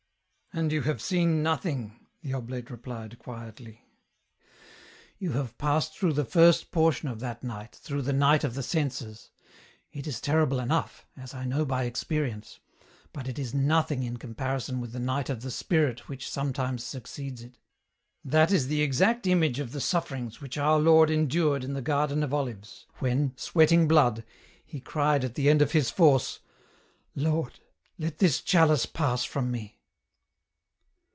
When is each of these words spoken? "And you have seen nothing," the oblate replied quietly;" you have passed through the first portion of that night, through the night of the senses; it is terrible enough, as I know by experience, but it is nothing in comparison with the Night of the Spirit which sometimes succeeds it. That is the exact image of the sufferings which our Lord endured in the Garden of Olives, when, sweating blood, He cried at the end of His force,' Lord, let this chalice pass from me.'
"And 0.61 0.73
you 0.73 0.81
have 0.81 1.01
seen 1.01 1.41
nothing," 1.41 1.97
the 2.21 2.33
oblate 2.33 2.69
replied 2.69 3.17
quietly;" 3.17 3.85
you 5.17 5.31
have 5.31 5.57
passed 5.57 5.95
through 5.97 6.11
the 6.11 6.25
first 6.25 6.71
portion 6.71 7.07
of 7.07 7.21
that 7.21 7.41
night, 7.41 7.73
through 7.73 8.01
the 8.01 8.11
night 8.11 8.43
of 8.43 8.53
the 8.53 8.61
senses; 8.61 9.29
it 9.93 10.05
is 10.07 10.19
terrible 10.19 10.59
enough, 10.59 11.07
as 11.15 11.33
I 11.33 11.45
know 11.45 11.63
by 11.63 11.85
experience, 11.85 12.59
but 13.13 13.29
it 13.29 13.39
is 13.39 13.53
nothing 13.53 14.03
in 14.03 14.17
comparison 14.17 14.81
with 14.81 14.91
the 14.91 14.99
Night 14.99 15.29
of 15.29 15.41
the 15.41 15.51
Spirit 15.51 16.09
which 16.09 16.29
sometimes 16.29 16.83
succeeds 16.83 17.41
it. 17.43 17.57
That 18.25 18.51
is 18.51 18.67
the 18.67 18.81
exact 18.81 19.25
image 19.25 19.57
of 19.59 19.71
the 19.71 19.79
sufferings 19.79 20.41
which 20.41 20.57
our 20.57 20.79
Lord 20.79 21.09
endured 21.09 21.63
in 21.63 21.75
the 21.75 21.81
Garden 21.81 22.23
of 22.23 22.33
Olives, 22.33 22.87
when, 22.97 23.31
sweating 23.37 23.87
blood, 23.87 24.25
He 24.65 24.81
cried 24.81 25.23
at 25.23 25.35
the 25.35 25.49
end 25.49 25.61
of 25.61 25.71
His 25.71 25.89
force,' 25.89 26.39
Lord, 27.15 27.61
let 27.97 28.17
this 28.17 28.41
chalice 28.41 28.85
pass 28.85 29.23
from 29.23 29.49
me.' 29.49 29.77